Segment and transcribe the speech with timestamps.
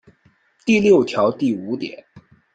[0.65, 2.03] 第六条第五点